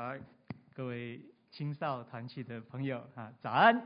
[0.00, 0.16] 好，
[0.74, 3.78] 各位青少团契的朋友啊，早安，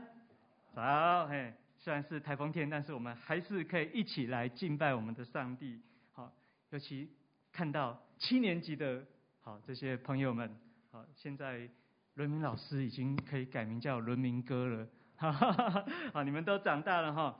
[0.73, 5.81] 早，嘿，虽然是台风天，但是我们还是可以一起来敬拜我们的上帝。
[6.13, 6.31] 好，
[6.69, 7.11] 尤其
[7.51, 9.03] 看到七年级的，
[9.41, 10.49] 好这些朋友们，
[10.89, 11.69] 好，现在
[12.13, 14.87] 伦明老师已经可以改名叫伦明哥了，
[15.17, 17.37] 哈哈哈，好，你们都长大了哈。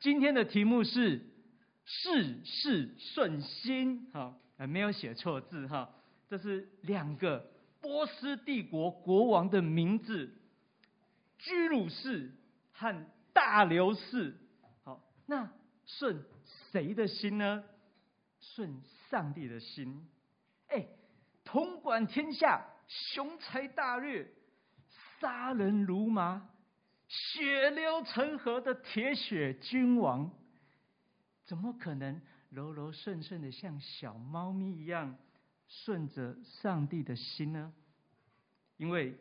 [0.00, 1.18] 今天的题目是
[1.86, 4.36] 事事顺心，哈，
[4.68, 5.88] 没有写错字哈，
[6.28, 7.50] 这是两个
[7.82, 10.32] 波斯帝国国王的名字，
[11.36, 12.30] 居鲁士
[12.72, 14.38] 和大流士。
[14.84, 15.52] 好，那
[15.84, 16.24] 顺
[16.70, 17.64] 谁的心呢？
[18.40, 20.08] 顺上帝的心。
[20.68, 20.86] 哎，
[21.44, 24.32] 统管天下，雄才大略，
[25.20, 26.48] 杀人如麻。
[27.08, 30.30] 血流成河的铁血君王，
[31.44, 35.18] 怎么可能柔柔顺顺的像小猫咪一样
[35.84, 37.72] 顺着上帝的心呢？
[38.76, 39.16] 因为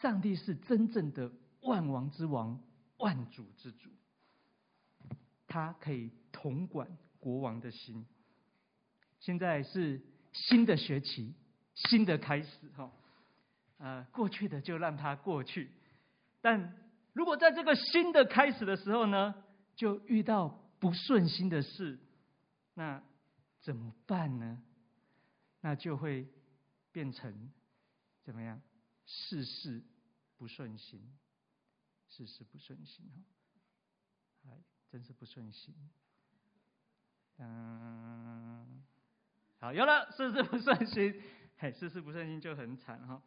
[0.00, 2.60] 上帝是真正的万王之王、
[2.98, 3.88] 万主之主，
[5.46, 8.04] 他可以统管国王的心。
[9.20, 11.34] 现在是新的学期，
[11.74, 12.90] 新的开始，哈，
[13.78, 15.70] 呃，过去的就让它过去，
[16.40, 16.78] 但。
[17.14, 19.34] 如果在这个新的开始的时候呢，
[19.76, 20.48] 就遇到
[20.80, 21.98] 不顺心的事，
[22.72, 23.02] 那
[23.60, 24.62] 怎么办呢？
[25.62, 26.28] 那就会
[26.92, 27.50] 变成
[28.22, 28.60] 怎么样？
[29.06, 29.82] 事事
[30.36, 31.00] 不顺心，
[32.06, 35.74] 事事不顺心哈，哎，真是不顺心。
[37.38, 38.84] 嗯，
[39.58, 41.22] 好，有了，事事不顺心，
[41.56, 43.22] 嘿，事事不顺心就很惨哈。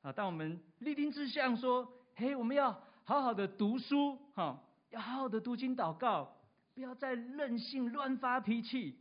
[0.00, 2.82] 啊，当我们立定志向说，嘿，我们要。
[3.06, 6.34] 好好的读书，哈，要好好的读经祷告，
[6.72, 8.98] 不要再任性乱发脾气，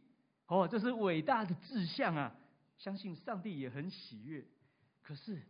[0.47, 2.35] 哦，这是伟大的志向啊！
[2.83, 4.45] 相信上帝也很喜悦。
[5.01, 5.41] 可是，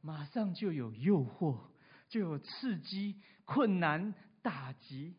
[0.00, 1.60] 马上就有诱惑，
[2.08, 4.12] 就有刺激、困难、
[4.42, 5.14] 打击，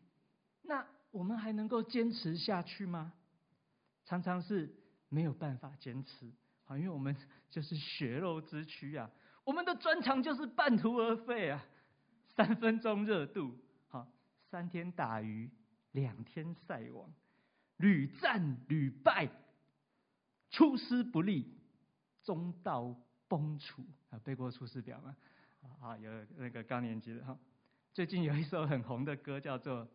[0.60, 3.14] 那我们还能够坚持下去吗？
[4.04, 4.74] 常常是
[5.08, 6.30] 没有办法坚持，
[6.66, 7.16] 啊，因为我们
[7.48, 9.10] 就是血肉之躯啊，
[9.44, 11.64] 我们的专长就是半途而废啊。
[12.36, 13.56] 三分钟热度，
[13.88, 14.06] 好，
[14.50, 15.50] 三天打鱼
[15.92, 17.10] 两天晒网，
[17.78, 19.30] 屡战屡败，
[20.54, 21.52] 出师不利，
[22.22, 22.94] 中道
[23.26, 24.20] 崩殂啊！
[24.22, 25.16] 背过《出师表》吗？
[25.80, 27.36] 啊，有那个高年级的哈。
[27.92, 29.84] 最近有一首很红的歌，叫做《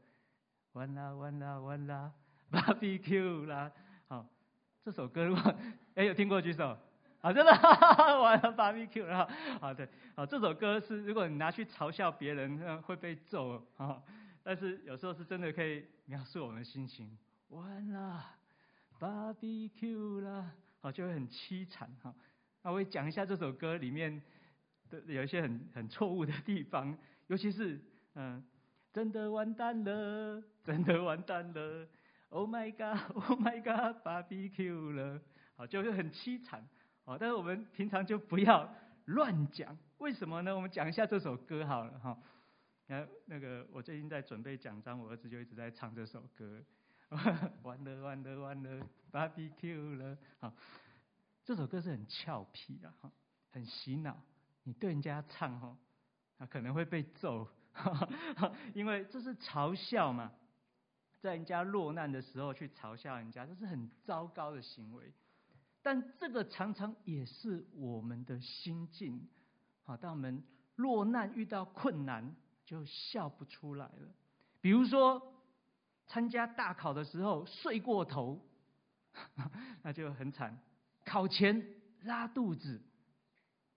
[0.74, 2.12] 完啦完啦完啦
[2.52, 3.70] Barbecue 啦》。
[4.10, 4.28] 好，
[4.84, 5.56] 这首歌如果
[5.96, 6.78] 哎有听过举手。
[7.22, 9.34] 啊，真的，哈哈哈，玩了 barbecue 然后，
[9.66, 14.04] 啊对，啊这首歌是如果你拿去嘲笑别人，会被揍啊。
[14.44, 17.18] 但是有时候是真的可以描述我们的心情。
[17.48, 18.26] 完了
[19.00, 20.52] barbecue 啦，
[20.82, 22.14] 好就会很凄惨哈。
[22.62, 24.22] 那我也讲一下这首歌里面
[24.90, 27.80] 的有一些很很错误的地方， 尤其是
[28.16, 28.44] 嗯，
[28.92, 31.88] 真的完蛋了， 真的完蛋了
[32.30, 35.22] ，Oh my God，Oh my God，barbecue 了，
[35.56, 36.68] 好就会很凄惨。
[37.06, 38.72] 好但是我们平常就不要
[39.06, 40.54] 乱讲，为什么呢？
[40.56, 42.18] 我们讲一下这首歌好了哈。
[42.88, 46.62] 那那个我最近在准备讲章，我儿子就一直在唱这首歌。
[47.64, 50.18] 完了完了完了，barbecue 了。
[50.40, 50.54] 好，
[51.44, 53.12] 这首歌是很俏皮的哈，
[53.50, 54.16] 很洗脑。
[54.64, 55.76] 你对人家唱哈，
[56.38, 57.48] 啊可能会被揍，
[58.76, 60.32] 因为这是嘲笑嘛，
[61.20, 65.12] 在人家落难的时候去嘲笑人家，这是很糟糕的行为。
[65.82, 69.28] 但这个常常也是我们的心境，
[69.84, 70.44] 好，当我们
[70.76, 74.14] 落难遇到困难，就笑不出来了。
[74.62, 75.34] 比如说，
[76.10, 78.38] 参加大考的时候睡过头，
[79.84, 80.52] 那就很惨；
[81.06, 81.66] 考前
[82.02, 82.82] 拉肚子，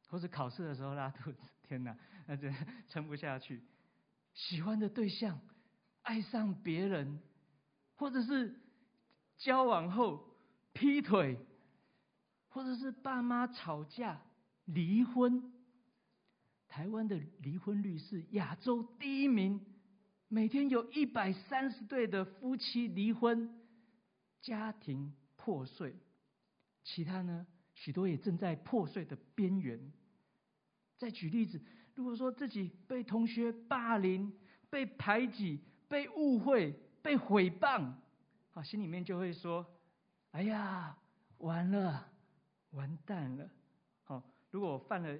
[0.08, 2.48] 或者考试的时候拉肚子，天哪，那就
[2.88, 3.62] 撑不下去。
[4.34, 5.38] 喜欢的对象
[6.02, 7.20] 爱上别人，
[7.94, 8.58] 或者是
[9.36, 10.24] 交往后
[10.72, 11.38] 劈腿。
[12.54, 14.20] 或者是爸妈吵架
[14.66, 15.54] 离婚，
[16.68, 19.58] 台湾的离婚率是亚洲第一名，
[20.32, 23.54] 每天有一百三十对的夫妻离婚，
[24.40, 25.94] 家庭破碎，
[26.82, 29.92] 其他呢，许多也正在破碎的边缘。
[30.96, 31.60] 再举例子，
[31.94, 34.32] 如果说自己被同学霸凌、
[34.70, 37.92] 被排挤、被误会、被毁谤，
[38.54, 39.66] 啊，心里面就会说
[40.32, 40.96] ：“哎呀，
[41.38, 42.08] 完了。”
[42.72, 43.50] 完蛋了，
[44.04, 45.18] 好，如果我犯了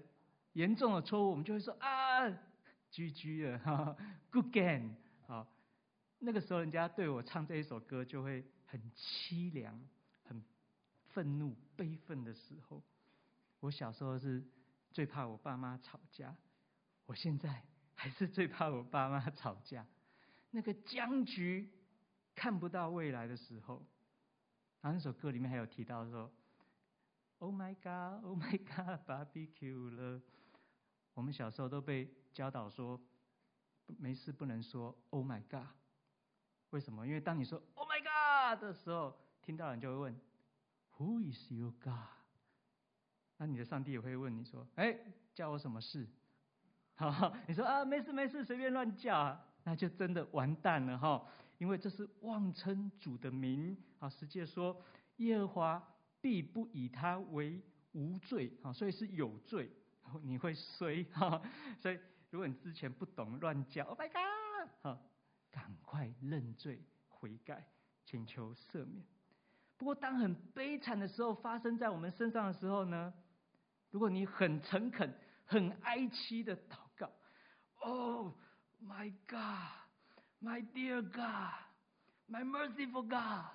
[0.54, 2.26] 严重的错误，我们就会说啊
[2.90, 3.94] ，GG 了，哈
[4.30, 4.94] ，Good game，
[6.24, 9.76] 那个时候人家对我唱这一首歌就会很凄凉、
[10.22, 10.40] 很
[11.06, 12.80] 愤怒、悲愤的时候。
[13.58, 14.44] 我小时候是
[14.92, 16.36] 最怕我爸妈吵架，
[17.06, 17.64] 我现在
[17.94, 19.84] 还是最怕我爸妈吵架。
[20.52, 21.68] 那个僵局，
[22.36, 23.84] 看不到未来的时候，
[24.80, 26.32] 然后那首歌里面还有提到说
[27.38, 30.22] ：“Oh my God, Oh my God, barbecue 了。”
[31.14, 33.00] 我们小时候都被教导说，
[33.98, 35.66] 没事不能说 “Oh my God”。
[36.72, 37.06] 为什么？
[37.06, 40.20] 因为当你说 “Oh my God” 的时候，听到人就会问
[40.98, 41.94] “Who is your God？”
[43.36, 44.98] 那你的上帝也会问你说：“哎，
[45.34, 46.06] 叫我什么事？”
[46.96, 51.26] 好， 你说啊，没事没事，随便乱叫啊，那就真的完蛋了哈。
[51.58, 54.82] 因为这是妄称主的名啊，实际说
[55.18, 57.60] 耶和华必不以他为
[57.92, 59.70] 无罪啊，所以是有罪，
[60.22, 61.40] 你会衰哈。
[61.78, 61.98] 所以
[62.30, 64.98] 如果你之前不懂乱叫，Oh my God，好，
[65.52, 67.68] 赶快认罪悔改，
[68.04, 69.06] 请求赦免。
[69.76, 73.14] 不过当很悲惨的时候发生在我们身上的时候呢？
[73.90, 75.14] 如果你很诚恳、
[75.44, 77.10] 很哀戚的祷告
[77.80, 78.32] ，Oh
[78.82, 79.68] my God,
[80.40, 81.52] my dear God,
[82.26, 83.52] my merciful God，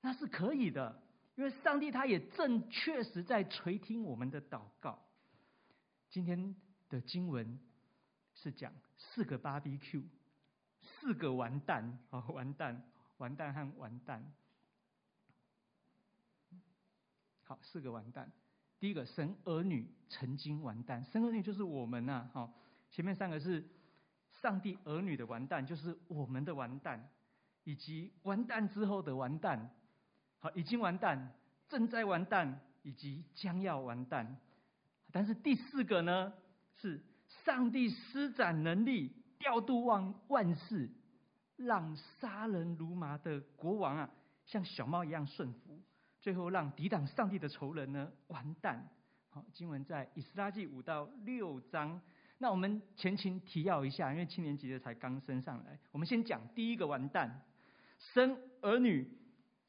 [0.00, 1.02] 那是可以的，
[1.34, 5.04] 因为上帝他也正确实在垂听我们的祷告。
[6.08, 6.56] 今天
[6.88, 7.60] 的经文
[8.32, 10.04] 是讲四个 BBQ，
[10.84, 12.82] 四个完蛋 啊，完蛋，
[13.18, 14.32] 完蛋和完蛋。
[17.44, 18.30] 好，四个完蛋。
[18.80, 22.54] 第一个，神儿女曾经完蛋，神儿女就是我们呐、啊，好，
[22.90, 23.66] 前面三个是
[24.42, 27.10] 上帝儿女的完蛋，就是我们的完蛋，
[27.64, 29.70] 以及完蛋之后的完蛋，
[30.38, 31.34] 好，已经完蛋，
[31.68, 34.38] 正在完蛋，以及将要完蛋。
[35.12, 36.32] 但是第四个呢，
[36.76, 37.02] 是
[37.44, 40.90] 上帝施展能力，调度万万事，
[41.56, 44.10] 让杀人如麻的国王啊，
[44.44, 45.80] 像小猫一样顺服。
[46.20, 48.88] 最后让抵挡上帝的仇人呢完蛋。
[49.28, 52.00] 好，经文在以斯拉记五到六章。
[52.38, 57.42] 那我们前情提要一下，因为七年级的才刚升上来，我们先讲第一个完蛋，
[57.98, 59.08] 生儿女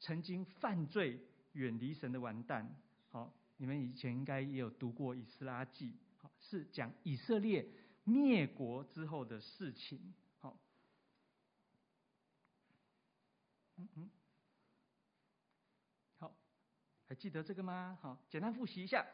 [0.00, 1.20] 曾经犯罪
[1.52, 2.74] 远离神的完蛋。
[3.10, 7.66] 好，你们以前应该也有读过以斯拉记，好，是讲以色列
[8.06, 10.14] 灭国之后的事情。
[10.40, 10.56] 好，
[13.76, 14.10] 嗯嗯。
[16.18, 16.34] 好
[17.08, 17.98] 还记得这个吗？
[18.00, 19.04] 好，简单复习一下。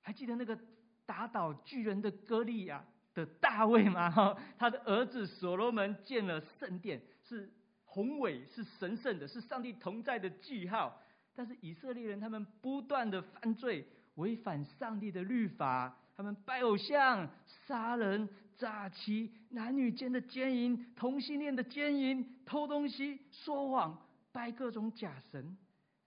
[0.00, 0.58] 还记得那个
[1.04, 4.10] 打倒巨人的歌利亚的大卫吗？
[4.10, 7.52] 哈，他的儿子所罗门建了圣殿，是
[7.84, 11.02] 宏伟，是神圣的，是上帝同在的记号。
[11.34, 17.30] 但是以色列人他们不断的犯罪，违反上帝的律法，他们拜偶像、
[17.64, 23.96] 杀人、诈欺、男女间的奸淫、同性恋的奸淫、偷东西、说谎、
[24.32, 25.56] 拜各种假神、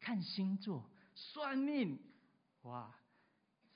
[0.02, 0.86] 看星座。
[1.16, 1.98] 算命，
[2.64, 2.94] 哇！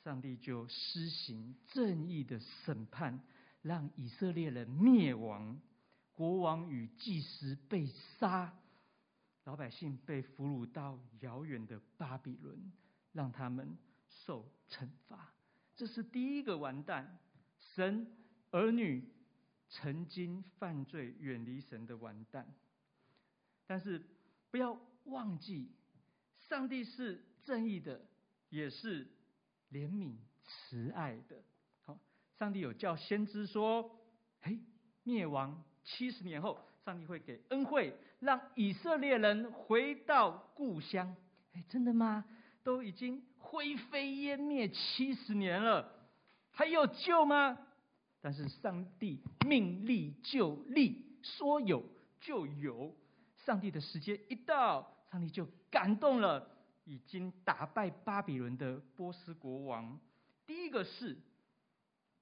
[0.03, 3.17] 上帝就施行正义的审判，
[3.61, 5.57] 让以色列人灭亡，
[6.11, 7.87] 国王与祭司被
[8.19, 8.53] 杀，
[9.45, 12.73] 老百姓被俘虏到遥远的巴比伦，
[13.13, 13.77] 让他们
[14.09, 15.31] 受惩罚。
[15.75, 17.19] 这是第一个完蛋，
[17.75, 18.07] 神
[18.51, 19.07] 儿女
[19.69, 22.47] 曾经犯罪远离神的完蛋。
[23.67, 24.01] 但是
[24.51, 25.71] 不要忘记。
[26.47, 27.99] 上帝是正义的，
[28.49, 29.05] 也是
[29.71, 31.43] 怜悯慈爱的。
[31.81, 31.99] 好，
[32.37, 33.99] 上帝有叫先知说
[34.41, 34.59] ：“嘿，
[35.03, 41.15] 灭亡七十年后，上帝会给恩惠，让以色列人回到故乡。”
[41.53, 42.23] 哎，真的吗？
[42.65, 45.87] 都已经灰飞烟灭七十年了，
[46.49, 47.57] 还有救吗？
[48.19, 51.85] 但是上帝命立就立，说有
[52.19, 52.93] 就有。
[53.45, 54.91] 上帝的时间一到。
[55.11, 56.45] 上帝就感动了
[56.83, 59.97] 已经打败巴比伦的波斯国王。
[60.45, 61.17] 第一个是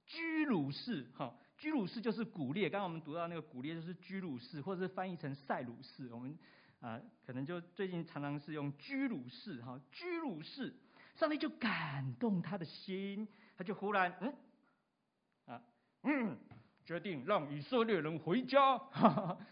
[0.06, 2.70] 居鲁士，哈，居鲁士就是古列。
[2.70, 6.14] 刚刚我们读到那个古列就是居鲁士，或者是翻译成塞鲁士。
[6.14, 6.38] 我们
[6.84, 10.76] 啊，可能就最近常常是用居鲁士，哈，居鲁士。
[11.16, 13.26] 上帝就感动他的心，
[13.56, 14.36] 他就忽然，嗯，
[15.46, 15.64] 啊，
[16.02, 16.38] 嗯，
[16.84, 18.78] 决定让以色列人回家。
[18.78, 19.48] 哈哈，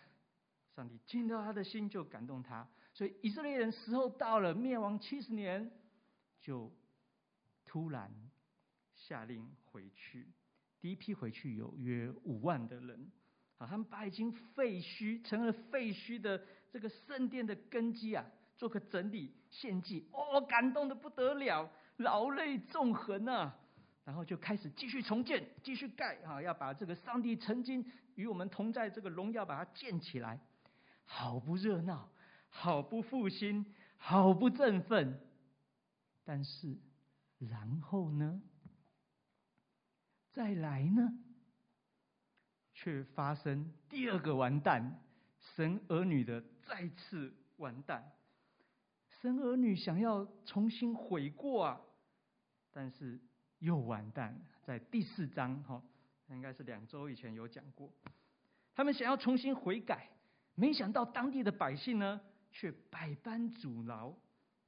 [0.75, 2.67] 上帝见到他的心，就感动他。
[2.93, 5.71] 所以以色列人时候到了，灭亡七十年，
[6.41, 6.69] 就
[7.63, 8.13] 突然
[8.93, 10.27] 下令回去。
[10.81, 13.09] 第一批回去有约五万的人，
[13.57, 18.25] 啊，他们把已经废墟成了废墟的这个圣殿的根基啊，
[18.55, 23.55] 做个整理献祭，哦，感动的不得了，老泪纵横啊，
[24.05, 27.85] 然后就开始继续重建，继续盖啊，要把这个上帝曾经
[28.15, 30.39] 与我们同在这个荣耀把它建起来，
[31.05, 32.09] 好不热闹。
[32.53, 35.21] 好不复兴，好不振奋，
[36.25, 36.77] 但是
[37.37, 38.41] 然后呢？
[40.33, 41.17] 再来呢？
[42.73, 45.00] 却发生第二个完蛋，
[45.41, 48.11] 神儿女的再次完蛋。
[49.21, 51.81] 神儿女想要重新悔过啊，
[52.71, 53.19] 但是
[53.59, 54.39] 又完蛋。
[54.63, 55.83] 在第四章哈，
[56.29, 57.91] 应该是两周以前有讲过，
[58.73, 60.09] 他们想要重新悔改，
[60.55, 62.21] 没想到当地的百姓呢，
[62.51, 64.15] 却百般阻挠，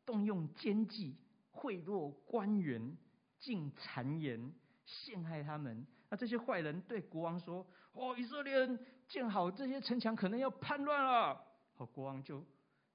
[0.06, 1.16] 动用奸计，
[1.52, 2.98] 贿赂官员，
[3.40, 4.54] 进谗言，
[4.86, 5.86] 陷害他们。
[6.10, 8.80] 那这些坏人对国王说：“哦，以色列人
[9.14, 11.40] 建好这些城墙，可能要叛乱了。”
[11.78, 12.44] 好，国王就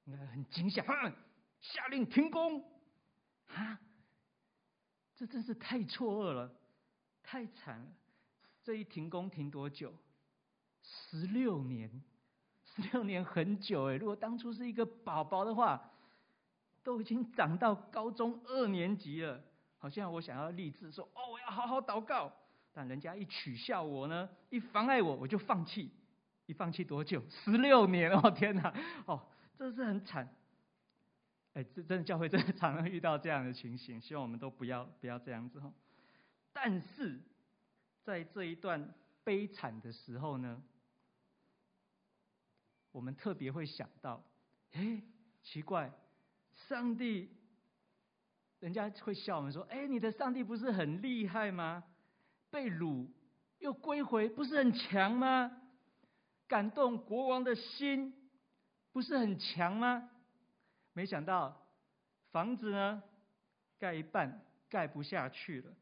[0.04, 0.82] 应该很惊吓。
[1.60, 2.60] 下令停工，
[3.46, 3.80] 啊！
[5.14, 6.52] 这真是太错愕了，
[7.22, 7.86] 太惨了。
[8.64, 9.94] 这一停工停多久？
[10.82, 12.02] 十六年，
[12.64, 13.94] 十六年很久哎。
[13.94, 15.88] 如果当初是一个宝宝的话，
[16.82, 19.40] 都已经长到高中二年级了。
[19.78, 22.32] 好像我想要立志说，哦，我要好好祷告，
[22.72, 25.92] 但人家一取笑我呢，一妨碍我，我就放弃。
[26.48, 27.22] 一放弃多久？
[27.28, 28.30] 十六年哦！
[28.30, 28.74] 天哪，
[29.04, 29.22] 哦，
[29.58, 30.34] 这是很惨。
[31.52, 35.70] 哎，这真的教会真的常常遇到这样的情形，希望我们都不要不要这样子哈。
[36.54, 37.20] 但是
[38.02, 40.62] 在这一段悲惨的时候呢，
[42.92, 44.24] 我们特别会想到，
[44.72, 45.02] 哎，
[45.42, 45.92] 奇怪，
[46.54, 47.28] 上帝，
[48.60, 51.84] 人家会笑我们说，哎，你的上帝不是很厉害吗？
[52.48, 53.06] 被掳
[53.58, 55.57] 又归回，不是很强吗？
[56.48, 58.12] 感动国王的心，
[58.90, 60.10] 不是很强吗？
[60.94, 61.56] 没想到
[62.32, 63.02] 房子呢，
[63.78, 65.72] 盖一半盖不下去了。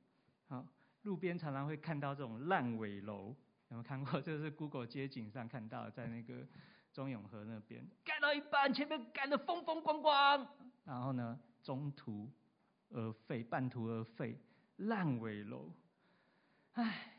[0.48, 0.66] 好，
[1.02, 3.36] 路边常常会看到这种烂尾楼，有
[3.70, 4.20] 没有看过？
[4.20, 6.46] 这是 Google 街景上看到，在那个
[6.92, 10.46] 中永和那边盖到一半，前面盖得风风光光，
[10.84, 12.30] 然后呢，中途
[12.90, 14.38] 而废，半途而废，
[14.76, 15.72] 烂尾楼。
[16.72, 17.14] 唉，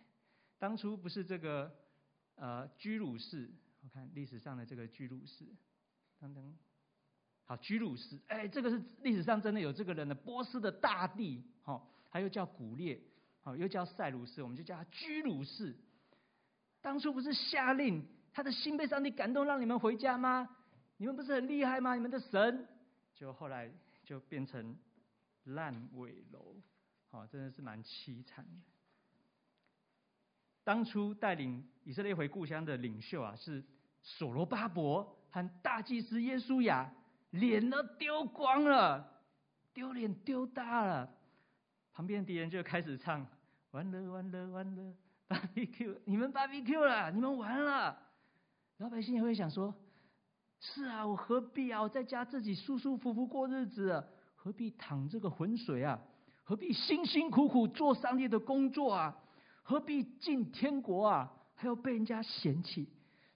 [0.59, 1.73] 当初不是这个
[2.37, 3.49] 呃居鲁士，
[3.83, 5.45] 我看历史上的这个居鲁士，
[6.19, 6.57] 等等。
[7.43, 12.99] 好，居鲁士，哎，这个是历史上真的有这个人的，波斯的大帝，好，他又叫古列，
[13.41, 15.75] 好，又叫塞鲁士，我们就叫他居鲁士。
[16.81, 20.57] 当初不是下令，他的心被上帝感动，让你们回家吗？
[20.97, 21.95] 你们不是很厉害吗？
[21.95, 22.67] 你们的神，
[23.15, 23.71] 就后来
[24.03, 24.77] 就变成
[25.45, 26.55] 烂尾楼，
[27.09, 28.76] 好，真的是蛮凄惨的。
[30.67, 33.63] 当初带领以色列回故乡的领袖啊，是
[34.01, 36.91] 所罗巴伯和大祭司耶稣亚。
[37.29, 39.23] 脸都丢光了，
[39.73, 41.09] 丢脸丢大了。
[41.93, 43.25] 旁边的敌人就开始唱：
[43.71, 44.93] 完了完了完了
[45.29, 47.97] ，BBQ， 你们 BBQ 了，你们完了。
[48.79, 49.73] 老百姓也会想说：
[50.59, 51.81] 是啊，我何必啊？
[51.81, 54.03] 我在家自己舒舒服服过日子，
[54.35, 55.97] 何必淌这个浑水啊？
[56.43, 59.17] 何必辛辛苦苦做上帝的工作啊？
[59.67, 61.33] 何必进天国啊？
[61.53, 62.87] 还要被人家嫌弃？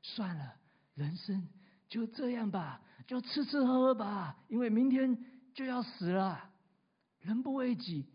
[0.01, 0.55] 算了，
[0.95, 1.45] 人生
[1.89, 2.81] 就这样吧。
[3.05, 6.49] 就吃吃喝喝吧，因为明天就要死了。
[7.19, 8.05] 人不为己，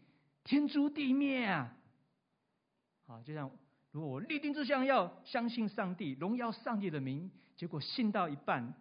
[0.45, 1.77] 天诛地灭啊！
[3.05, 3.51] 好，就像
[3.91, 8.73] 如果我立定志向要相信上帝，荣耀上帝的名，结果信到一半，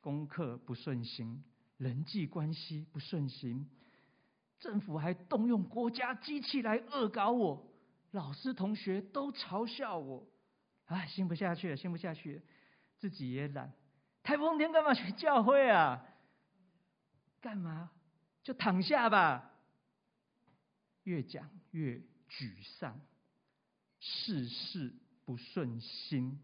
[0.00, 1.44] 功课不顺心，
[1.76, 3.70] 人际关系不顺心，
[4.58, 7.69] 政府还动用国家机器来恶搞我，
[8.12, 10.26] 老师同学都嘲笑我，
[10.86, 12.42] 哎，信不下去了，信不下去了，
[12.98, 13.72] 自己也懒。
[14.22, 16.04] 台风天干嘛去教会啊？
[17.40, 17.90] 干嘛？
[18.42, 19.50] 就躺下吧。
[21.04, 23.00] 越讲越沮丧，
[24.00, 24.92] 事事
[25.24, 26.38] 不顺心。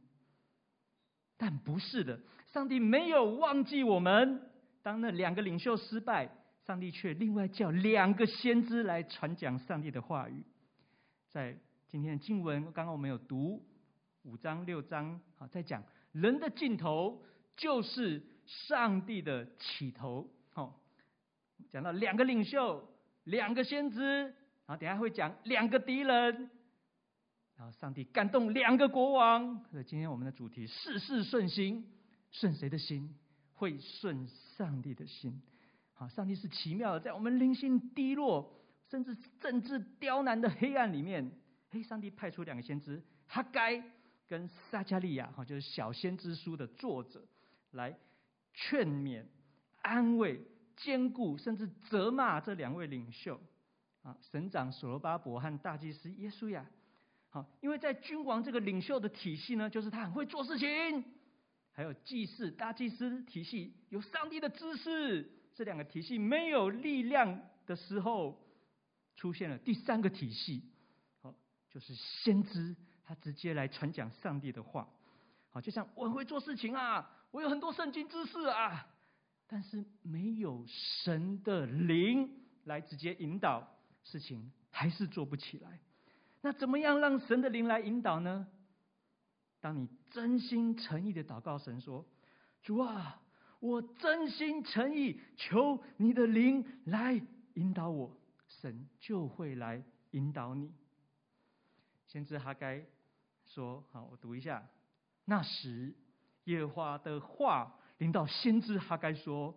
[1.37, 4.51] 但不是的，上帝没有忘记我们。
[4.83, 6.31] 当那两个领袖失败，
[6.65, 10.45] 上帝却另外叫两个先知来传讲上帝的话语。
[11.37, 11.55] 在
[11.87, 13.63] 今天的经文，刚刚我们有读
[14.23, 17.23] 五章六章，好，在讲人的尽头。
[17.55, 20.81] 就是上帝的起头，好，
[21.71, 22.89] 讲到两个领袖，
[23.25, 26.51] 两个先知，然后等下会讲两个敌人，
[27.57, 29.63] 然后上帝感动两个国王。
[29.71, 31.87] 所以今天我们的主题：事事顺心，
[32.31, 33.15] 顺谁的心？
[33.53, 34.27] 会顺
[34.57, 35.43] 上帝的心。
[35.93, 41.31] 好，上帝是奇妙的，在我们灵性低落，甚至政治刁难的黑暗里面，
[41.71, 43.83] 嘿，上帝派出两个先知，哈该
[44.27, 47.23] 跟撒迦利亚，哈，就是小先知书的作者。
[47.73, 47.95] 来
[48.55, 49.23] 劝勉、
[49.83, 50.41] 安慰、
[50.77, 53.39] 坚固，甚至责骂这两位领袖
[54.03, 56.65] 啊，省长所罗巴伯和大祭司耶稣亚。
[57.29, 61.03] 好，因为在君王这个领袖的体系呢，就是他很会做事情；
[61.73, 65.31] 还有祭祀、大祭司体系，有上帝的知识。
[65.53, 68.41] 这两个体系没有力量的时候，
[69.17, 70.63] 出现了第三个体系。
[71.21, 71.35] 好，
[71.69, 74.89] 就是先知，他直接来传讲上帝的话。
[75.51, 78.87] 好，就像我会做事情啊，我有很多圣经知识啊，
[79.47, 82.31] 但是没有神的灵
[82.65, 83.67] 来直接引导，
[84.05, 85.81] 事情还是做不起来。
[86.43, 88.47] 那怎么样让神的灵来引导呢？
[89.61, 92.07] 当你真心诚意的祷告神说
[92.63, 93.21] ：“主啊，
[93.59, 97.21] 我真心诚意求你的灵来
[97.55, 98.16] 引导我。”
[98.67, 99.81] 神就会来
[100.11, 100.75] 引导你。
[102.09, 102.85] 先知哈该
[103.45, 104.67] 说：“好，我读一下。
[105.25, 105.95] 那时，
[106.45, 109.57] 耶和华的话临到先知哈该说：‘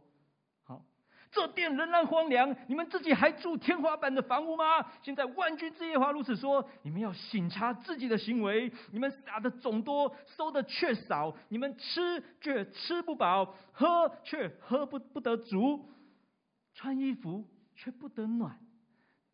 [0.64, 0.86] 好，
[1.32, 4.86] 这殿仍然荒凉，你们自己还住天花板的房屋吗？
[5.02, 15.90] 现在万军之耶和华如此说：你们要省察自己的行为，你们撒的种多，收的却少，你们吃却吃不饱，喝却喝不不得足，
[16.76, 18.60] 穿衣服却不得暖。’”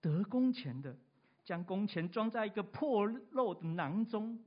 [0.05, 0.95] 得工钱的，
[1.43, 4.39] 将工钱装在一个破漏的囊中。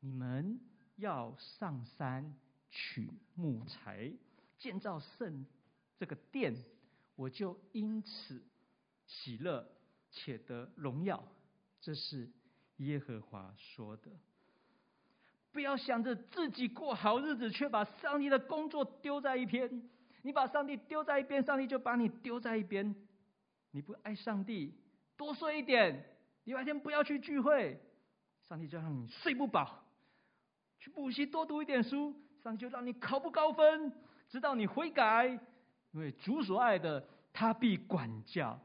[0.00, 0.60] 你们
[0.96, 2.36] 要上山
[2.70, 4.12] 取木材，
[4.58, 5.46] 建造圣
[5.96, 6.54] 这个殿，
[7.14, 8.44] 我就因此
[9.06, 9.66] 喜乐
[10.10, 11.26] 且得荣耀。
[11.80, 12.28] 这是
[12.76, 14.10] 耶和华说的。
[15.50, 19.88] 不要想着自己过好日子，却把上帝的工作丢在一边。
[20.20, 22.94] 你把上帝丢在一边，上帝就把你丢在一边。
[23.76, 24.72] 你不爱上帝，
[25.18, 26.02] 多睡一点。
[26.44, 27.78] 礼拜天不要去聚会，
[28.48, 29.84] 上帝就让你睡不饱。
[30.78, 33.92] 去补习多读一点书，上帝就让你考不高分，
[34.30, 35.26] 直到你悔改。
[35.92, 38.58] 因为主所爱的，他必管教。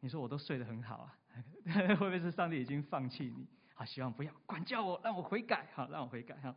[0.00, 1.18] 你说我都睡得很好啊，
[1.68, 3.46] 会不会是上帝已经放弃你？
[3.74, 5.68] 好，希望不要管教我，让我悔改。
[5.74, 6.36] 好，让我悔改。
[6.36, 6.56] 哈。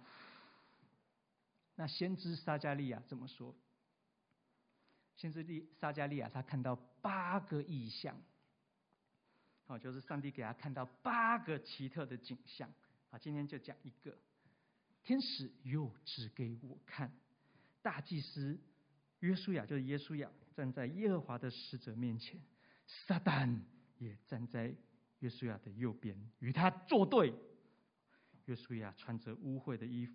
[1.76, 3.54] 那先知撒迦利亚这么说？
[5.24, 8.22] 先知利撒迦利亚，他看到八个异象，
[9.66, 12.70] 好，就是上帝给他看到八个奇特的景象。
[13.10, 14.18] 好，今天就讲一个。
[15.02, 17.10] 天使又指给我看，
[17.82, 18.60] 大祭司
[19.20, 22.38] 约书亚，就是耶稣亚，站在耶和华的使者面前，
[22.86, 23.62] 撒旦
[24.00, 24.76] 也站在
[25.20, 27.34] 约书亚的右边，与他作对。
[28.44, 30.14] 约书亚穿着污秽的衣服，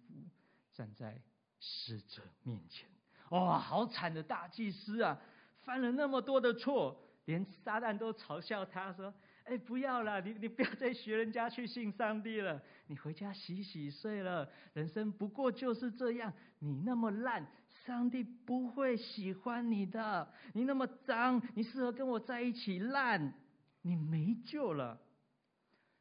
[0.74, 1.22] 站在
[1.60, 2.90] 使者面前。
[3.30, 5.18] 哇、好惨的大祭司啊！
[5.62, 9.12] 犯了那么多的错，连撒旦都嘲笑他说
[9.44, 14.48] ：“哎，不要了，你你不要再学人家去信上帝了，你回家洗洗睡了。
[14.72, 17.46] 人生不过就是这样，你那么烂，
[17.84, 20.26] 上帝不会喜欢你的。
[20.54, 23.34] 你那么脏，你适合跟我在一起烂，
[23.82, 24.98] 你没救了。”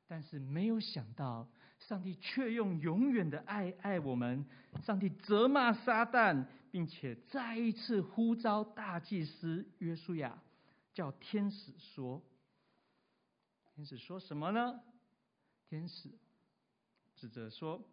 [0.08, 1.46] 但是没有想到，
[1.78, 4.46] 上帝却用永远的爱爱我们。
[4.82, 6.46] 上帝责骂撒旦。
[6.72, 10.42] 并且再一次呼召大祭司约书亚，
[10.94, 12.24] 叫天使说
[13.76, 14.80] ：“天使说什么呢？
[15.70, 16.10] 天使
[17.16, 17.84] 指着说：‘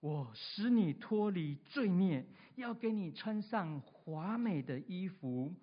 [0.00, 5.54] 我使你脱离罪孽，要给你穿上华美的衣服，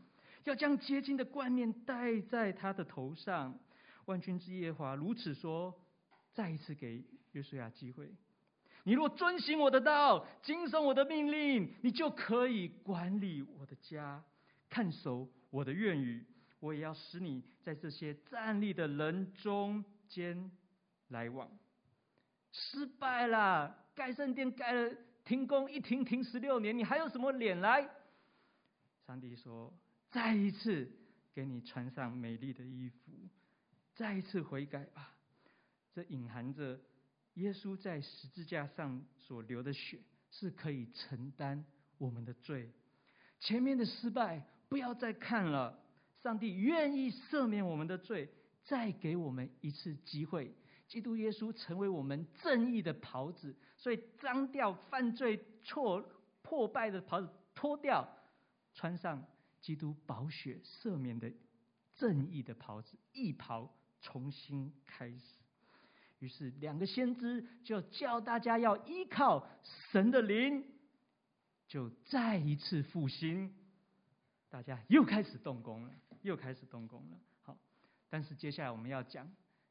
[0.44, 3.60] 要将洁净的冠冕戴在他的头上。’
[4.06, 5.78] 万军之耶华如此说。
[6.34, 8.16] 再一次给约书亚机会。”
[8.84, 14.24] 你若遵行我的道，谨守我的命令，你就可以管理我的家，
[14.70, 16.26] 看守我的院宇。
[16.60, 20.52] 我也要使你在这些站立的人中间
[21.10, 21.50] 来往。
[22.52, 27.90] 失败了，盖圣殿盖了，停工一停停十六年，你还有什么脸来？
[29.08, 29.74] 上帝说：
[30.10, 30.92] 再一次
[31.34, 33.12] 给你穿上美丽的衣服，
[33.94, 35.14] 再一次悔改吧。
[35.94, 36.80] 这隐含着。
[37.36, 41.66] 耶稣在十字架上所流的血是可以承担
[41.98, 42.72] 我们的罪，
[43.40, 45.80] 前面的失败不要再看了。
[46.22, 48.30] 上帝愿意赦免我们的罪，
[48.64, 50.54] 再给我们一次机会。
[50.88, 56.06] 基督耶稣成为我们正义的袍子，所以脏掉犯罪错
[56.42, 58.08] 破败的袍子脱掉，
[58.74, 59.26] 穿上
[59.62, 61.32] 基督宝血赦免的
[61.96, 65.41] 正义的袍子，一袍重新开始。
[66.22, 69.48] 于是，两个先知就叫大家要依靠
[69.92, 70.64] 神的灵，
[71.68, 73.52] 就再一次复兴。
[74.48, 77.18] 大家又开始动工了，又开始动工了。
[77.42, 77.58] 好，
[78.08, 79.28] 但是接下来我们要讲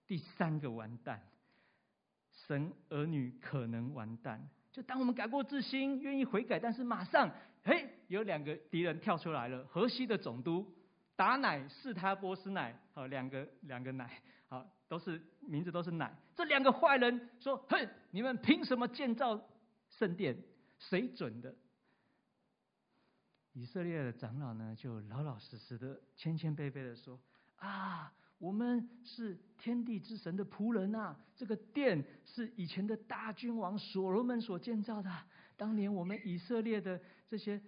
[0.09, 1.23] 第三个完蛋，
[2.33, 4.51] 神儿女可能完蛋。
[4.73, 7.31] 就当我们改过自新，愿意悔改，但是马上，
[7.63, 9.65] 嘿，有两个敌人跳出来了。
[9.67, 10.69] 河西的总督
[11.15, 14.69] 达乃、是他波斯乃，好，两个两个乃，好。
[14.91, 19.41] 都是名字都是乃，这两个坏人说：“哼，你们凭什么建造
[19.89, 20.37] 圣殿？
[20.79, 21.55] 谁准的？”
[23.53, 27.19] 以色列的长老呢，就老老实实的、谦谦卑卑的说
[27.59, 31.19] ：“啊，我们是天地之神的仆人啊！
[31.37, 35.11] 这个殿是以前的大君王所罗门所建造的。
[35.57, 36.99] 当年我们以色列的
[37.29, 37.61] 这些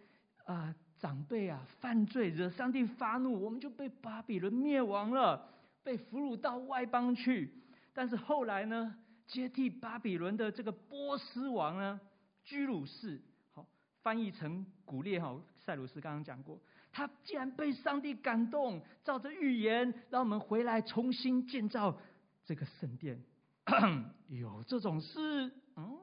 [0.45, 7.53] 啊、长辈啊犯罪惹上帝发怒，我们就被巴比伦灭亡了，被俘虏到外邦去。
[7.93, 12.01] 但是后来呢，接替巴比伦的这个波斯王呢，
[12.45, 13.21] 居鲁士，
[13.53, 13.67] 好
[14.03, 16.61] 翻译成古列哈，塞鲁斯刚刚讲过。
[16.91, 21.99] 他竟然被上帝感动，照着预言，让我们回来重新建造
[22.45, 23.23] 这个圣殿。
[24.29, 25.51] 有这种事？
[25.77, 25.99] 嗯，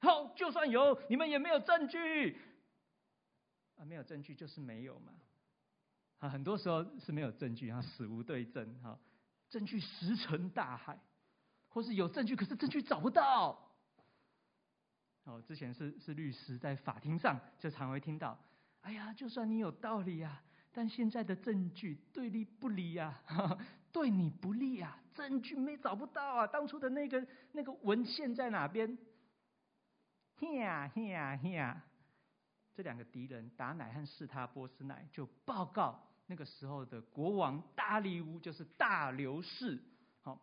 [0.00, 2.36] 好，就算有，你们也没有证据
[3.76, 5.12] 啊，没有证据就是没有嘛。
[6.18, 8.98] 啊，很多时候是没有证据，啊，死无对证，哈，
[9.50, 10.98] 证据石沉大海，
[11.68, 13.70] 或是有证据，可是证据找不到。
[15.24, 18.38] 哦，之前是是律师在法庭上就常会听到。
[18.80, 23.20] 哎呀，就算你有道理呀，但现在的证据对立不利呀，
[23.92, 28.96] 对你不利呀，证据没找不到啊，当初的那个那个文献在哪边？
[30.54, 31.84] 呀呀呀！
[32.72, 39.76] 这两个敌人达乃和示他波斯乃就报告那个时候的国王大利乌，就是大流士。
[40.22, 40.40] 好，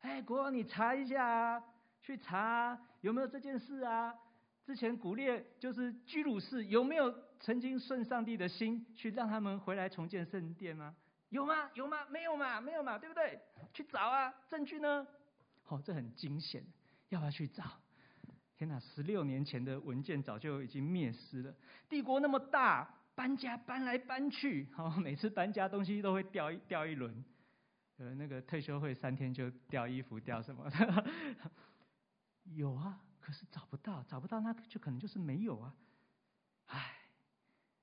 [0.00, 1.64] 哎，国王你查一下啊，
[2.02, 4.14] 去查有没有这件事啊？
[4.66, 10.94] 之前古列就是居鲁士，有没有曾经顺上帝的心去让他们回来重建圣殿吗？
[11.30, 11.70] 有吗？
[11.72, 12.04] 有吗？
[12.10, 12.60] 没有嘛？
[12.60, 12.98] 没有嘛？
[12.98, 13.40] 对不对？
[13.72, 14.30] 去找啊！
[14.46, 15.06] 证据呢？
[15.68, 16.62] 哦，这很惊险，
[17.08, 17.64] 要不要去找？
[18.58, 18.78] 天哪！
[18.78, 21.54] 十六年前的文件早就已经灭失了。
[21.88, 27.22] 帝国那么大，搬家搬来搬去，好， 每次搬家东西都会掉一掉一轮。
[27.98, 31.06] 呃，那个退休会三天就掉衣服掉什么的？
[32.56, 32.98] 有啊。
[33.20, 35.76] 可是找不到，找不到，那就可能就是没有啊！
[36.68, 36.96] 唉，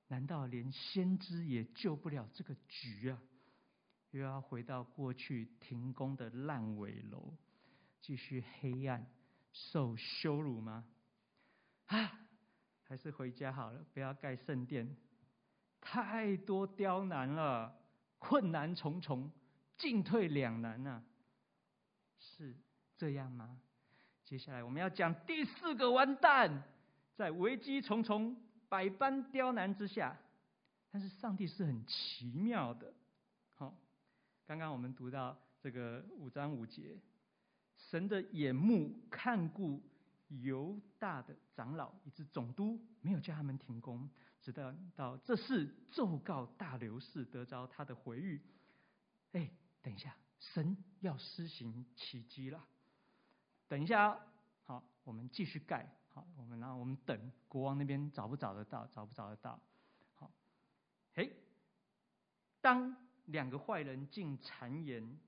[0.08, 3.22] 难道连先知也救不了这个局啊？
[4.10, 7.32] 又要回到过去停工的烂尾楼，
[8.02, 9.06] 继续黑暗
[9.54, 10.84] 受羞辱吗？
[11.86, 12.20] 啊，
[12.82, 14.98] 还是回家好了，不要盖圣殿，
[15.82, 17.76] 太多刁难了，
[18.20, 19.32] 困难重重，
[19.78, 21.04] 进退两难啊！
[22.20, 22.56] 是
[22.98, 23.60] 这样吗？
[24.26, 26.64] 接下来我们要讲第四个完蛋，
[27.16, 28.36] 在危机重重、
[28.68, 30.18] 百般刁难之下，
[30.92, 32.94] 但是上帝是很奇妙的。
[33.54, 33.74] 好，
[34.46, 37.00] 刚刚我们读到这个五章五节，
[37.78, 39.82] 神的眼目看顾
[40.28, 44.10] 犹大的长老以及总督，没有叫他们停工，
[44.48, 48.40] 直到到这事奏告大流士得着他的回諭。
[49.34, 52.66] 哎，等一下，神要施行奇迹了。
[53.68, 54.18] 等一下，
[54.64, 55.94] 好，我们继续盖。
[56.14, 59.60] 好，我们然后我们等国王那边找不找得到，找不找得到。
[60.16, 60.32] 好，
[61.14, 61.36] 嘿，
[62.62, 65.20] 当两个坏人进谗言，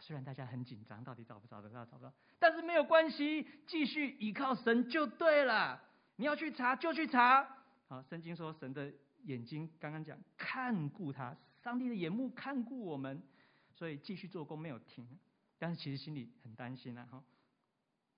[0.00, 5.80] 虽然大家很紧张，到底找不找得到，找不到，但是没有关系，继续依靠神就对了。
[6.16, 7.60] 你要去查就去查。
[7.86, 8.92] 好，圣经说神的
[9.24, 13.22] 眼睛刚刚讲看顾他，上帝的眼目看顾我们，
[13.70, 15.06] 所以继续做工没有停。
[15.58, 17.22] 但是其实心里很担心啊，哈。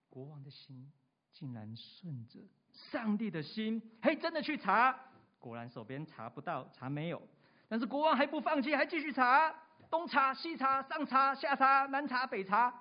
[0.09, 0.91] 国王的心
[1.33, 2.41] 竟然顺着
[2.73, 4.99] 上帝的心，嘿，真的去查，
[5.39, 7.21] 果然手边查不到，查没有。
[7.69, 9.55] 但是国王还不放弃，还继续查，
[9.91, 12.73] 东查西查，上查下查，南查北查，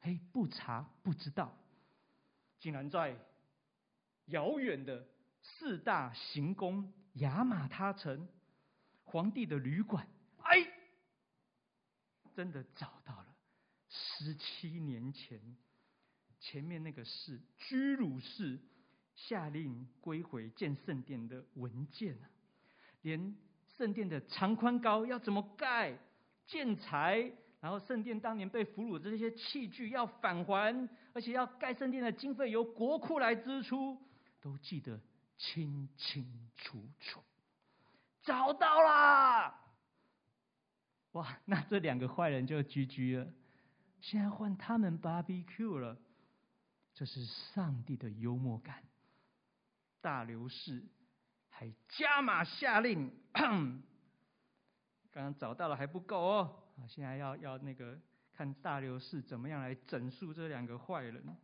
[0.00, 1.56] 嘿，不查不知道，
[2.58, 3.16] 竟然在
[4.26, 5.06] 遥远的
[5.58, 8.28] 四大行宫雅玛他城
[9.04, 10.06] 皇帝的旅馆，
[10.42, 10.66] 哎，
[12.34, 13.26] 真的找到了
[13.88, 15.40] 十七年前。
[16.38, 18.60] 前面那个是居鲁士
[19.14, 22.28] 下令归回建圣殿的文件啊，
[23.02, 23.36] 连
[23.76, 25.98] 圣殿的长宽高要怎么盖、
[26.46, 33.98] 建材，然后圣殿当年被俘虏的这些器具要返还，而且要盖圣殿的经费由国库来支出，
[34.40, 35.00] 都记得
[35.36, 37.22] 清清楚楚。
[38.22, 39.54] 找到啦！
[41.12, 43.32] 哇，那这两个坏人就 GG 了，
[44.00, 45.96] 现在换他们 BBQ 了。
[46.92, 48.82] 这是上帝的幽默感。
[50.00, 50.82] 大流士
[51.48, 53.82] 还加码下令， 刚
[55.12, 57.98] 刚找到了还不够哦，现在要要那个
[58.32, 61.36] 看大流士怎么样来整肃这两个坏人。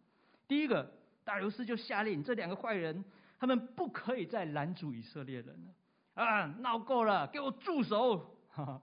[0.49, 0.93] 第一个，
[1.25, 3.05] 大流士就下令这两个坏人，
[3.43, 5.75] 他们不可以再拦阻以色列人了，
[6.23, 8.17] 啊，闹够了，给我住手！
[8.49, 8.83] 哈 哈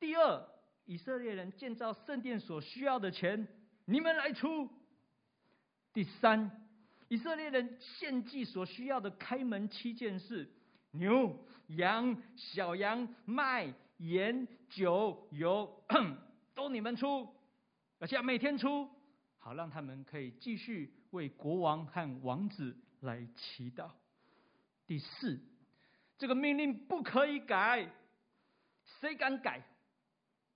[0.00, 0.42] 第二，
[0.86, 3.46] 以色列人建造圣殿所需要的钱，
[3.84, 4.70] 你们来出。
[5.92, 6.50] 第三，
[7.08, 10.50] 以色列人献祭所需要的开门七件事，
[10.92, 15.84] 牛、羊、小羊、麦、盐、酒、油，
[16.56, 17.28] 都你们出，
[17.98, 18.88] 而且要每天出，
[19.36, 23.90] 好让他们可以继续为国王和王子来祈祷。
[24.86, 25.40] 第四，
[26.18, 27.88] 这个命令不可以改，
[29.00, 29.62] 谁敢改，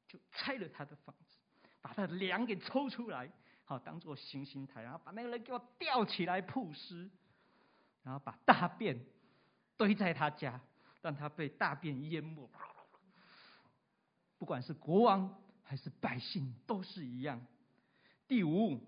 [0.09, 1.39] 就拆了他的房子，
[1.81, 3.31] 把他的粮给抽出来，
[3.65, 7.09] 好当做行刑台，然后把那个人给我吊起来曝尸，
[8.03, 8.99] 然后把大便
[9.77, 10.61] 堆在他家，
[11.03, 12.51] 让他被大便淹没。
[14.39, 17.41] 不管是国王还是百姓，都是一样。
[18.29, 18.79] 第五，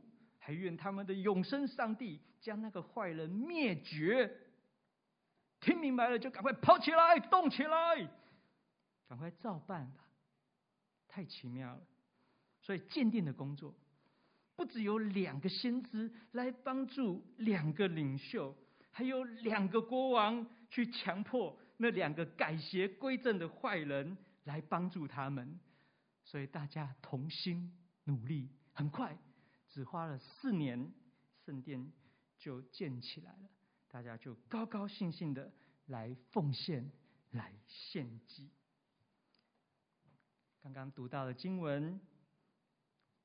[0.48, 4.34] 还愿他们的永生上帝将那个坏人灭绝。
[5.60, 8.08] 听明白了就赶快跑起来，动起来，
[9.06, 10.06] 赶快照办吧。
[11.06, 11.82] 太奇妙了。
[12.62, 13.74] 所以鉴定的工作，
[14.56, 18.56] 不只有两个先知来帮助两个领袖，
[18.90, 25.60] 还有两个国王去强迫那两个改邪归正的坏人来帮助他们。
[26.24, 27.70] 所以大家同心
[28.04, 29.14] 努力，很快，
[29.78, 30.92] 只花了四年，
[31.46, 31.92] 圣殿
[32.36, 33.48] 就建起来了。
[33.86, 35.52] 大家就高高兴兴的
[35.86, 36.90] 来奉献，
[37.30, 38.50] 来献祭。
[40.60, 42.00] 刚刚读到的经文，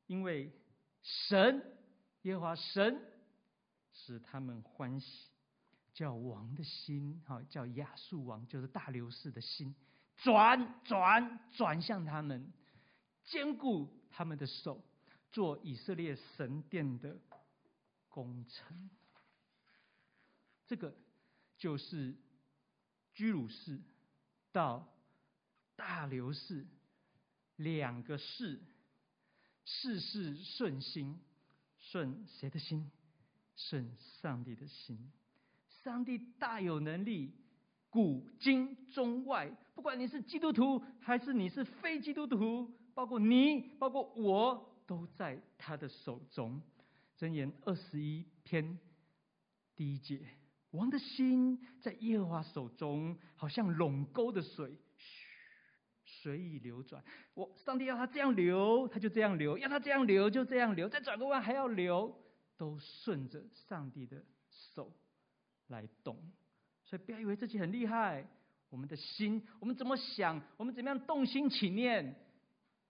[0.05, 0.53] 因为
[1.01, 1.75] 神
[2.21, 3.01] 耶和华神
[3.91, 5.31] 使他们欢喜，
[5.91, 9.73] 叫王的心，好叫亚述王，就是大流士的心，
[10.17, 12.53] 转转转向他们，
[13.23, 14.79] 坚固他们的手，
[15.33, 17.19] 做以色列神殿的
[18.07, 18.89] 工程。
[20.65, 20.95] 这个
[21.57, 22.15] 就是
[23.13, 23.81] 居鲁士
[24.51, 24.87] 到
[25.75, 26.65] 大流士
[27.57, 28.61] 两个事，
[29.65, 31.19] 事事顺心，
[31.77, 32.89] 顺谁的心？
[33.55, 35.11] 顺上帝的心。
[35.83, 37.33] 上帝大有能力，
[37.89, 46.61] 古今中外，不管你是基督徒还是你是非基督徒，包括你，包括我，都在他的手中。
[47.17, 48.77] 箴言二十一篇
[49.75, 50.19] 第一节。
[50.71, 55.27] 王的心在耶和华手中，好像垄沟的水，嘘，
[56.03, 57.03] 随意流转。
[57.35, 60.89] 我上帝要他这样流，他就这样流；要他这样流，就这样流。
[60.89, 62.19] 再转个弯还要流，
[62.57, 64.25] 都顺着上帝的
[64.73, 64.91] 手
[65.67, 66.17] 来动。
[66.83, 68.27] 所以不要以为自己很厉害，
[68.69, 72.15] 我们的心，我们怎么想，我们怎么样动心起念，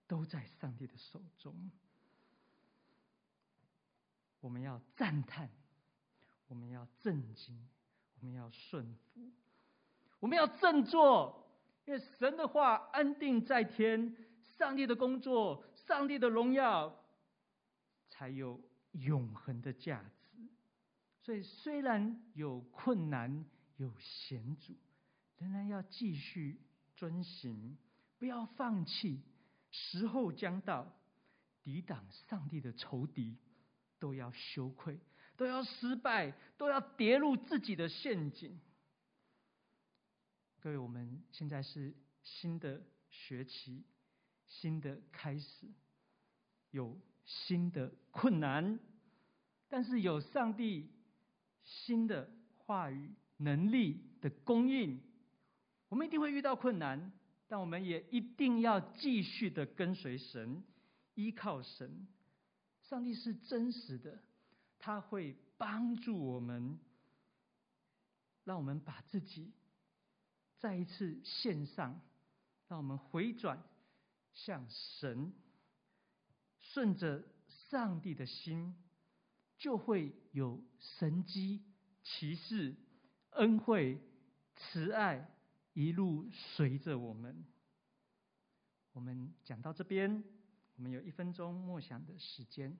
[0.08, 1.70] 都在上帝的手中。
[4.44, 5.48] 我们要赞叹，
[6.48, 7.66] 我们要震惊。
[8.20, 9.32] 我们要顺服，
[10.18, 11.46] 我们要振作，
[11.86, 14.16] 因为神的话安定在天，
[14.56, 16.94] 上帝的工作，上帝的荣耀，
[18.08, 18.58] 才有
[18.92, 20.48] 永恒的价值。
[21.20, 23.44] 所以，虽然有困难，
[23.76, 24.74] 有险阻，
[25.36, 26.60] 仍然要继续
[26.96, 27.76] 遵行，
[28.18, 29.22] 不要放弃。
[29.70, 30.90] 时候将到，
[31.62, 33.36] 抵挡上帝的仇敌
[33.98, 34.98] 都要羞愧。
[35.36, 38.56] 都要失败，都要跌入自己的陷阱。
[40.60, 42.80] 各位，我们现在是新的
[43.10, 43.82] 学期，
[44.46, 45.66] 新的开始，
[46.70, 48.78] 有新的困难，
[49.68, 50.88] 但是有上帝
[51.64, 55.02] 新的话语能力的供应，
[55.88, 57.12] 我们一定会遇到困难，
[57.48, 60.62] 但我们也一定要继续的跟随神，
[61.14, 62.06] 依靠神。
[62.88, 64.18] 上帝是真实的。
[64.78, 66.78] 他会帮助我们，
[68.44, 69.52] 让我们把自己
[70.58, 72.00] 再一次献上，
[72.68, 73.62] 让我们回转
[74.34, 75.32] 向神，
[76.60, 77.24] 顺着
[77.70, 78.76] 上帝的心，
[79.56, 81.64] 就会有神迹、
[82.02, 82.76] 奇事、
[83.30, 84.02] 恩惠、
[84.54, 85.34] 慈爱
[85.72, 87.46] 一路随着我们。
[88.92, 90.22] 我们讲到这边，
[90.76, 92.76] 我们有一分钟默想的时间。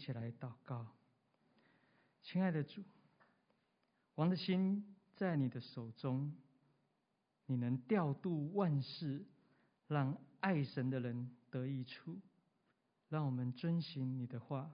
[0.00, 0.86] 一起来祷告，
[2.22, 2.82] 亲爱的主，
[4.14, 6.34] 王的心在你的手中，
[7.44, 9.22] 你能调度万事，
[9.88, 12.18] 让爱神的人得益处。
[13.10, 14.70] 让我们遵循你的话，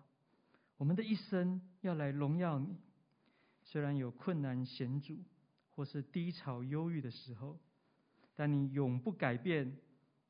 [0.77, 2.77] 我们的一生要来荣耀你。
[3.65, 5.19] 虽然有困难险阻，
[5.71, 7.59] 或是低潮忧郁的时候，
[8.37, 9.77] 但你永不改变，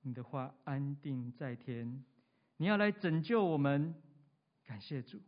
[0.00, 2.02] 你的话安定在天。
[2.56, 3.94] 你要来拯救我们。
[4.66, 5.22] 感谢主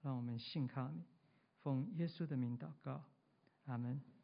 [0.00, 1.04] 让我们信靠你。
[1.60, 3.04] 奉耶稣的名祷告
[3.66, 4.17] 阿门。